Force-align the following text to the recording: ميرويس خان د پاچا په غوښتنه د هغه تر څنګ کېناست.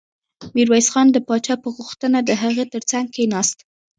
ميرويس 0.53 0.87
خان 0.93 1.07
د 1.11 1.17
پاچا 1.27 1.55
په 1.63 1.69
غوښتنه 1.77 2.17
د 2.23 2.29
هغه 2.41 2.63
تر 2.73 2.81
څنګ 2.91 3.05
کېناست. 3.15 3.57